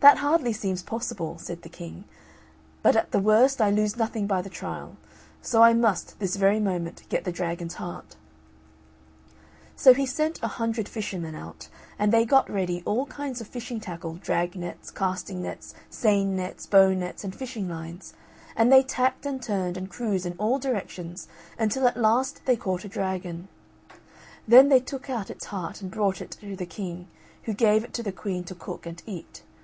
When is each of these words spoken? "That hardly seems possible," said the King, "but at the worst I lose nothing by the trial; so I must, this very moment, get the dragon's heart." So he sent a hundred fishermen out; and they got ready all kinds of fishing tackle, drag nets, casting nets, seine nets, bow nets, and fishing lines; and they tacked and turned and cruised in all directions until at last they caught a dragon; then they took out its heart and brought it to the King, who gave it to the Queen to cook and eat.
"That 0.00 0.18
hardly 0.18 0.52
seems 0.52 0.82
possible," 0.82 1.38
said 1.38 1.62
the 1.62 1.68
King, 1.68 2.02
"but 2.82 2.96
at 2.96 3.12
the 3.12 3.20
worst 3.20 3.62
I 3.62 3.70
lose 3.70 3.96
nothing 3.96 4.26
by 4.26 4.42
the 4.42 4.50
trial; 4.50 4.96
so 5.40 5.62
I 5.62 5.74
must, 5.74 6.18
this 6.18 6.34
very 6.34 6.58
moment, 6.58 7.02
get 7.08 7.22
the 7.22 7.30
dragon's 7.30 7.74
heart." 7.74 8.16
So 9.76 9.94
he 9.94 10.04
sent 10.04 10.40
a 10.42 10.48
hundred 10.58 10.88
fishermen 10.88 11.36
out; 11.36 11.68
and 12.00 12.12
they 12.12 12.24
got 12.24 12.50
ready 12.50 12.82
all 12.84 13.06
kinds 13.06 13.40
of 13.40 13.46
fishing 13.46 13.78
tackle, 13.78 14.14
drag 14.14 14.56
nets, 14.56 14.90
casting 14.90 15.40
nets, 15.42 15.72
seine 15.88 16.34
nets, 16.34 16.66
bow 16.66 16.88
nets, 16.92 17.22
and 17.22 17.32
fishing 17.32 17.68
lines; 17.68 18.12
and 18.56 18.72
they 18.72 18.82
tacked 18.82 19.24
and 19.24 19.40
turned 19.40 19.76
and 19.76 19.88
cruised 19.88 20.26
in 20.26 20.34
all 20.36 20.58
directions 20.58 21.28
until 21.60 21.86
at 21.86 21.96
last 21.96 22.42
they 22.44 22.56
caught 22.56 22.84
a 22.84 22.88
dragon; 22.88 23.46
then 24.48 24.68
they 24.68 24.80
took 24.80 25.08
out 25.08 25.30
its 25.30 25.44
heart 25.44 25.80
and 25.80 25.92
brought 25.92 26.20
it 26.20 26.32
to 26.40 26.56
the 26.56 26.66
King, 26.66 27.06
who 27.44 27.54
gave 27.54 27.84
it 27.84 27.94
to 27.94 28.02
the 28.02 28.10
Queen 28.10 28.42
to 28.42 28.56
cook 28.56 28.84
and 28.84 29.00
eat. 29.06 29.44